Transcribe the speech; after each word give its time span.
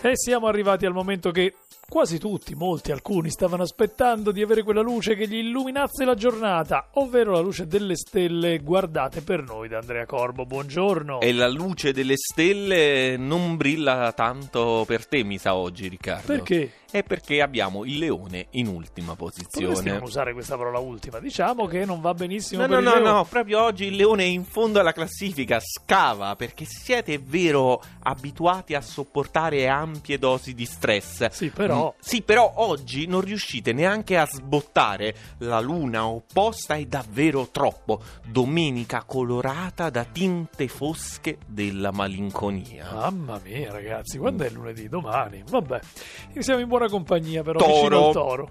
E 0.00 0.12
siamo 0.16 0.46
arrivati 0.46 0.86
al 0.86 0.92
momento 0.92 1.32
che 1.32 1.54
quasi 1.88 2.18
tutti, 2.18 2.54
molti, 2.54 2.92
alcuni 2.92 3.30
stavano 3.30 3.62
aspettando 3.62 4.30
di 4.30 4.42
avere 4.42 4.62
quella 4.62 4.82
luce 4.82 5.14
che 5.16 5.26
gli 5.26 5.36
illuminasse 5.36 6.04
la 6.04 6.14
giornata, 6.14 6.88
ovvero 6.94 7.32
la 7.32 7.40
luce 7.40 7.66
delle 7.66 7.96
stelle 7.96 8.58
guardate 8.58 9.22
per 9.22 9.42
noi 9.42 9.68
da 9.68 9.78
Andrea 9.78 10.04
Corbo. 10.04 10.44
Buongiorno. 10.44 11.20
E 11.20 11.32
la 11.32 11.48
luce 11.48 11.92
delle 11.92 12.16
stelle 12.16 13.16
non 13.16 13.56
brilla 13.56 14.12
tanto 14.14 14.84
per 14.86 15.06
te, 15.06 15.24
mi 15.24 15.38
sa 15.38 15.54
oggi, 15.54 15.88
Riccardo. 15.88 16.26
Perché? 16.26 16.72
È 16.90 17.02
perché 17.02 17.42
abbiamo 17.42 17.84
il 17.84 17.98
leone 17.98 18.46
in 18.52 18.66
ultima 18.66 19.14
posizione. 19.14 19.90
non 19.90 20.02
usare 20.02 20.32
questa 20.32 20.56
parola 20.56 20.78
ultima. 20.78 21.18
Diciamo 21.18 21.66
che 21.66 21.84
non 21.84 22.00
va 22.00 22.14
benissimo 22.14 22.66
No, 22.66 22.80
no, 22.80 22.94
no, 22.94 22.98
no, 22.98 23.26
proprio 23.28 23.62
oggi 23.62 23.84
il 23.84 23.96
leone 23.96 24.22
è 24.22 24.26
in 24.26 24.44
fondo 24.44 24.80
alla 24.80 24.92
classifica, 24.92 25.60
scava, 25.60 26.34
perché 26.34 26.64
siete, 26.64 27.14
è 27.14 27.20
vero, 27.20 27.82
abituati 28.04 28.74
a 28.74 28.80
sopportare 28.80 29.68
ampie 29.68 30.18
dosi 30.18 30.54
di 30.54 30.64
stress. 30.64 31.28
Sì, 31.30 31.50
però- 31.50 31.77
Mm, 31.78 31.88
sì, 32.00 32.22
però 32.22 32.52
oggi 32.56 33.06
non 33.06 33.20
riuscite 33.20 33.72
neanche 33.72 34.16
a 34.16 34.26
sbottare. 34.26 35.14
La 35.38 35.60
luna 35.60 36.06
opposta 36.06 36.74
è 36.74 36.84
davvero 36.84 37.48
troppo. 37.50 38.00
Domenica 38.26 39.04
colorata 39.04 39.90
da 39.90 40.04
tinte 40.04 40.68
fosche 40.68 41.38
della 41.46 41.90
malinconia. 41.92 42.90
Mamma 42.92 43.40
mia, 43.44 43.72
ragazzi, 43.72 44.18
quando 44.18 44.44
è 44.44 44.50
lunedì? 44.50 44.88
Domani. 44.88 45.42
Vabbè, 45.48 45.80
siamo 46.38 46.60
in 46.60 46.68
buona 46.68 46.88
compagnia, 46.88 47.42
però 47.42 47.58
Toro. 47.58 48.10
toro. 48.12 48.48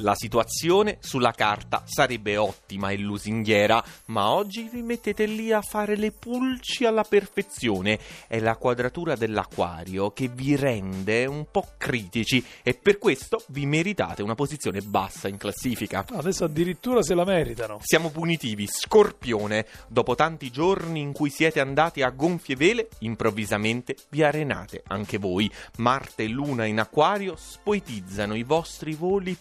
La 0.00 0.14
situazione 0.14 0.98
sulla 1.00 1.30
carta 1.30 1.82
sarebbe 1.86 2.36
ottima 2.36 2.90
e 2.90 2.98
lusinghiera, 2.98 3.82
ma 4.06 4.30
oggi 4.30 4.68
vi 4.70 4.82
mettete 4.82 5.24
lì 5.24 5.52
a 5.52 5.62
fare 5.62 5.96
le 5.96 6.12
pulci 6.12 6.84
alla 6.84 7.02
perfezione. 7.02 7.98
È 8.26 8.38
la 8.38 8.56
quadratura 8.56 9.16
dell'acquario 9.16 10.10
che 10.10 10.28
vi 10.28 10.54
rende 10.54 11.24
un 11.24 11.46
po' 11.50 11.66
critici 11.78 12.44
e 12.62 12.74
per 12.74 12.98
questo 12.98 13.42
vi 13.48 13.64
meritate 13.64 14.22
una 14.22 14.34
posizione 14.34 14.82
bassa 14.82 15.28
in 15.28 15.38
classifica. 15.38 16.04
Adesso 16.12 16.44
addirittura 16.44 17.02
se 17.02 17.14
la 17.14 17.24
meritano. 17.24 17.78
Siamo 17.82 18.10
punitivi, 18.10 18.66
scorpione. 18.66 19.64
Dopo 19.88 20.14
tanti 20.14 20.50
giorni 20.50 21.00
in 21.00 21.12
cui 21.14 21.30
siete 21.30 21.60
andati 21.60 22.02
a 22.02 22.10
gonfie 22.10 22.54
vele, 22.54 22.88
improvvisamente 22.98 23.96
vi 24.10 24.22
arenate 24.22 24.82
anche 24.88 25.16
voi. 25.16 25.50
Marte 25.78 26.24
e 26.24 26.28
Luna 26.28 26.66
in 26.66 26.80
acquario 26.80 27.34
spoetizzano 27.34 28.34
i 28.34 28.42
vostri 28.42 28.92
voli 28.92 29.36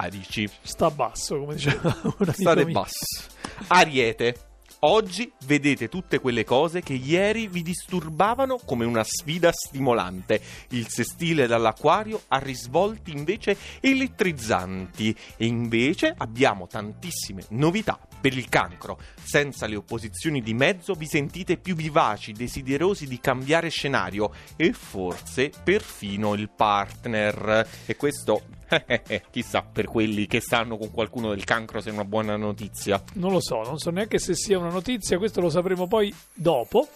pindarici. 0.00 0.48
Sta 0.62 0.90
basso, 0.90 1.38
come 1.38 1.54
diceva 1.54 1.94
State 2.32 2.64
basso. 2.66 3.26
Ariete. 3.68 4.48
Oggi 4.82 5.30
vedete 5.44 5.90
tutte 5.90 6.20
quelle 6.20 6.42
cose 6.42 6.80
che 6.80 6.94
ieri 6.94 7.48
vi 7.48 7.60
disturbavano 7.60 8.58
come 8.64 8.86
una 8.86 9.04
sfida 9.04 9.52
stimolante. 9.52 10.40
Il 10.70 10.88
sestile 10.88 11.46
dall'acquario 11.46 12.22
ha 12.28 12.38
risvolti 12.38 13.10
invece 13.10 13.58
elettrizzanti 13.80 15.14
e 15.36 15.44
invece 15.44 16.14
abbiamo 16.16 16.66
tantissime 16.66 17.44
novità 17.50 17.98
per 18.22 18.34
il 18.34 18.48
cancro. 18.48 18.98
Senza 19.22 19.66
le 19.66 19.76
opposizioni 19.76 20.40
di 20.40 20.54
mezzo 20.54 20.94
vi 20.94 21.06
sentite 21.06 21.58
più 21.58 21.74
vivaci, 21.74 22.32
desiderosi 22.32 23.06
di 23.06 23.20
cambiare 23.20 23.68
scenario 23.68 24.32
e 24.56 24.72
forse 24.72 25.50
perfino 25.62 26.32
il 26.32 26.48
partner. 26.48 27.68
E 27.84 27.96
questo 27.96 28.44
chissà 29.30 29.62
per 29.62 29.86
quelli 29.86 30.26
che 30.26 30.40
stanno 30.40 30.76
con 30.76 30.90
qualcuno 30.90 31.30
del 31.30 31.44
cancro 31.44 31.80
se 31.80 31.90
è 31.90 31.92
una 31.92 32.04
buona 32.04 32.36
notizia. 32.36 33.02
Non 33.14 33.32
lo 33.32 33.40
so, 33.40 33.62
non 33.62 33.78
so 33.78 33.90
neanche 33.90 34.18
se 34.18 34.34
sia 34.34 34.58
una 34.58 34.70
notizia, 34.70 35.18
questo 35.18 35.40
lo 35.40 35.50
sapremo 35.50 35.86
poi 35.86 36.14
dopo. 36.34 36.88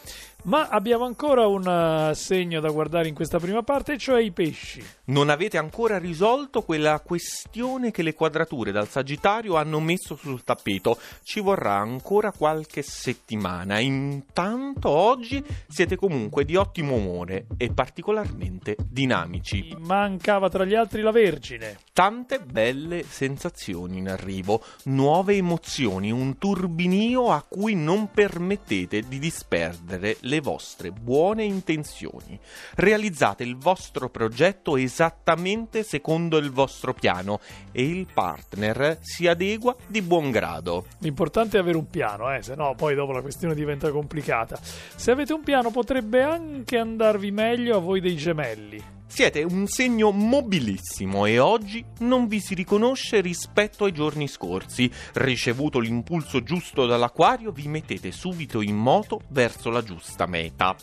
Ma 0.45 0.69
abbiamo 0.69 1.07
ancora 1.07 1.47
un 1.47 1.67
eh, 1.67 2.15
segno 2.15 2.61
da 2.61 2.69
guardare 2.69 3.09
in 3.09 3.15
questa 3.15 3.39
prima 3.39 3.63
parte, 3.63 3.97
cioè 3.97 4.21
i 4.21 4.31
pesci. 4.31 4.85
Non 5.07 5.31
avete 5.31 5.57
ancora 5.57 5.99
risolto 5.99 6.63
quella 6.63 7.01
questione 7.01 7.91
che 7.91 8.03
le 8.03 8.13
quadrature 8.13 8.71
dal 8.71 8.89
Sagittario 8.89 9.57
hanno 9.57 9.81
messo 9.81 10.17
sul 10.17 10.45
tappeto. 10.45 10.99
Ci 11.23 11.41
vorrà 11.41 11.77
ancora 11.77 12.31
qualche 12.31 12.83
settimana. 12.83 13.79
Intanto 13.79 14.91
oggi 14.91 15.43
siete 15.67 15.97
comunque 15.97 16.45
di 16.45 16.57
ottimo 16.57 16.97
umore 16.97 17.47
e 17.57 17.71
particolarmente 17.71 18.77
dinamici. 18.87 19.69
Mi 19.71 19.87
mancava 19.87 20.51
tra 20.51 20.67
gli 20.67 20.75
altri 20.75 21.01
la 21.01 21.11
Vergine. 21.11 21.79
Tante 21.95 22.41
belle 22.41 23.03
sensazioni 23.03 23.99
in 23.99 24.09
arrivo, 24.09 24.63
nuove 24.85 25.37
emozioni, 25.37 26.11
un 26.11 26.37
turbinio 26.37 27.31
a 27.31 27.43
cui 27.49 27.75
non 27.75 28.11
permettete 28.11 29.03
di 29.09 29.19
disperdere 29.19 30.17
le 30.35 30.41
vostre 30.41 30.91
buone 30.91 31.45
intenzioni. 31.45 32.39
Realizzate 32.75 33.45
il 33.45 33.57
vostro 33.57 34.09
progetto 34.09 34.77
esattamente 34.77 35.85
secondo 35.85 36.39
il 36.39 36.51
vostro 36.51 36.93
piano 36.93 37.39
e 37.71 37.85
il 37.85 38.07
partner 38.13 38.99
si 39.01 39.29
adegua 39.29 39.77
di 39.87 40.03
buon 40.03 40.31
grado. 40.33 40.87
L'importante 40.99 41.57
è 41.57 41.61
avere 41.61 41.77
un 41.77 41.89
piano, 41.89 42.35
eh, 42.35 42.43
se 42.43 42.57
no 42.57 42.75
poi 42.75 42.95
dopo 42.95 43.13
la 43.13 43.23
questione 43.23 43.55
diventa 43.55 43.91
complicata. 43.91 44.59
Se 44.61 45.11
avete 45.11 45.33
un 45.33 45.43
piano 45.43 45.71
potrebbe 45.71 46.23
anche 46.23 46.79
andarvi 46.79 47.31
meglio 47.31 47.77
a 47.77 47.81
voi 47.81 48.01
dei 48.01 48.17
gemelli. 48.17 48.94
Siete 49.15 49.45
un 49.45 49.69
segno 49.69 50.11
mobilissimo 50.11 51.25
e 51.25 51.39
oggi 51.39 51.85
non 52.01 52.27
vi 52.27 52.41
si 52.41 52.53
riconosce 52.53 53.21
rispetto 53.21 53.85
ai 53.85 53.93
giorni 53.93 54.27
scorsi. 54.27 54.91
Ricevuto 55.13 55.79
l'impulso 55.79 56.43
giusto 56.43 56.85
dall'acquario, 56.85 57.53
vi 57.53 57.69
mettete 57.69 58.11
subito 58.11 58.61
in 58.61 58.75
moto 58.75 59.21
verso 59.29 59.71
la 59.71 59.85
giusta 59.85 60.27
meta. 60.27 60.75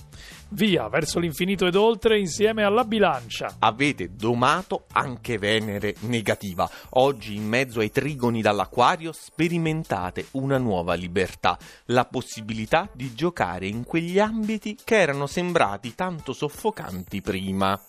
Via, 0.54 0.90
verso 0.90 1.20
l'infinito 1.20 1.66
ed 1.66 1.76
oltre 1.76 2.20
insieme 2.20 2.64
alla 2.64 2.84
bilancia. 2.84 3.56
Avete 3.60 4.14
domato 4.14 4.84
anche 4.92 5.38
Venere 5.38 5.96
negativa. 6.02 6.70
Oggi, 6.90 7.36
in 7.36 7.48
mezzo 7.48 7.80
ai 7.80 7.90
trigoni 7.90 8.42
dall'acquario, 8.42 9.14
sperimentate 9.14 10.28
una 10.32 10.58
nuova 10.58 10.94
libertà, 10.94 11.58
la 11.86 12.04
possibilità 12.04 12.90
di 12.92 13.14
giocare 13.14 13.66
in 13.68 13.86
quegli 13.86 14.20
ambiti 14.20 14.78
che 14.84 15.00
erano 15.00 15.26
sembrati 15.26 15.96
tanto 15.96 16.34
soffocanti 16.34 17.22
prima. 17.22 17.80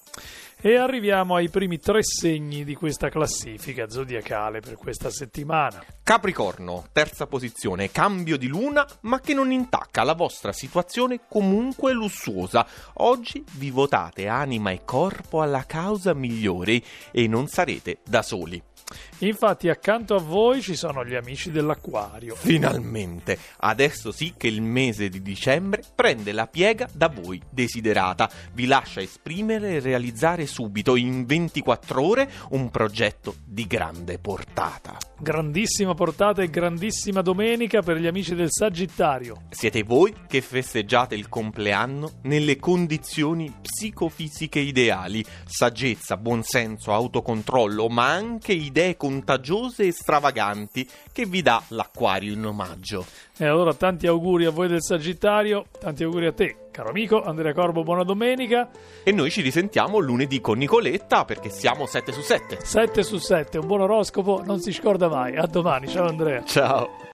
E 0.64 0.76
arriviamo 0.76 1.34
ai 1.34 1.48
primi 1.48 1.80
tre 1.80 2.04
segni 2.04 2.62
di 2.62 2.76
questa 2.76 3.08
classifica 3.08 3.90
zodiacale 3.90 4.60
per 4.60 4.76
questa 4.76 5.10
settimana. 5.10 5.84
Capricorno, 6.04 6.86
terza 6.92 7.26
posizione, 7.26 7.90
cambio 7.90 8.36
di 8.36 8.46
luna, 8.46 8.86
ma 9.00 9.18
che 9.18 9.34
non 9.34 9.50
intacca 9.50 10.04
la 10.04 10.14
vostra 10.14 10.52
situazione 10.52 11.22
comunque 11.28 11.92
lussuosa. 11.92 12.64
Oggi 12.98 13.44
vi 13.54 13.70
votate 13.70 14.28
anima 14.28 14.70
e 14.70 14.84
corpo 14.84 15.42
alla 15.42 15.64
causa 15.66 16.14
migliore 16.14 16.80
e 17.10 17.26
non 17.26 17.48
sarete 17.48 17.98
da 18.08 18.22
soli. 18.22 18.62
Infatti 19.18 19.68
accanto 19.68 20.14
a 20.14 20.18
voi 20.18 20.60
ci 20.60 20.74
sono 20.74 21.04
gli 21.04 21.14
amici 21.14 21.50
dell'acquario. 21.50 22.34
Finalmente, 22.34 23.38
adesso 23.58 24.10
sì 24.10 24.34
che 24.36 24.48
il 24.48 24.62
mese 24.62 25.08
di 25.08 25.22
dicembre 25.22 25.82
prende 25.94 26.32
la 26.32 26.46
piega 26.46 26.88
da 26.92 27.08
voi 27.08 27.40
desiderata, 27.48 28.28
vi 28.52 28.66
lascia 28.66 29.00
esprimere 29.00 29.74
e 29.74 29.80
realizzare 29.80 30.46
subito 30.52 30.96
in 30.96 31.24
24 31.24 32.04
ore 32.04 32.30
un 32.50 32.70
progetto 32.70 33.36
di 33.46 33.66
grande 33.66 34.18
portata. 34.18 34.98
Grandissima 35.18 35.94
portata 35.94 36.42
e 36.42 36.50
grandissima 36.50 37.22
domenica 37.22 37.80
per 37.80 37.96
gli 37.96 38.06
amici 38.06 38.34
del 38.34 38.50
Sagittario. 38.50 39.44
Siete 39.48 39.82
voi 39.82 40.14
che 40.26 40.42
festeggiate 40.42 41.14
il 41.14 41.30
compleanno 41.30 42.18
nelle 42.22 42.58
condizioni 42.58 43.50
psicofisiche 43.62 44.58
ideali, 44.58 45.24
saggezza, 45.46 46.18
buonsenso, 46.18 46.92
autocontrollo, 46.92 47.88
ma 47.88 48.10
anche 48.10 48.52
idee 48.52 48.96
contagiose 48.96 49.86
e 49.86 49.92
stravaganti 49.92 50.86
che 51.12 51.24
vi 51.24 51.40
dà 51.40 51.62
l'acquario 51.68 52.32
in 52.32 52.44
omaggio. 52.44 53.06
E 53.38 53.46
allora 53.46 53.72
tanti 53.72 54.06
auguri 54.06 54.44
a 54.44 54.50
voi 54.50 54.68
del 54.68 54.82
Sagittario, 54.82 55.66
tanti 55.78 56.02
auguri 56.02 56.26
a 56.26 56.32
te, 56.32 56.56
caro 56.72 56.88
amico 56.88 57.22
Andrea 57.22 57.52
Corbo, 57.52 57.84
buona 57.84 58.02
domenica. 58.02 58.68
E 59.04 59.12
noi 59.12 59.30
ci 59.30 59.42
risentiamo 59.42 59.98
lunedì 59.98 60.40
con 60.40 60.58
Nicoletta 60.58 61.24
perché 61.24 61.50
siamo 61.50 61.86
7 61.86 62.10
su 62.10 62.20
7. 62.22 62.58
7 62.60 63.02
su 63.04 63.18
7, 63.18 63.58
un 63.58 63.66
buon 63.68 63.82
oroscopo, 63.82 64.42
non 64.44 64.58
si 64.58 64.72
scorda 64.72 65.08
mai. 65.08 65.36
A 65.36 65.46
domani, 65.46 65.86
ciao 65.86 66.08
Andrea. 66.08 66.42
Ciao! 66.44 67.01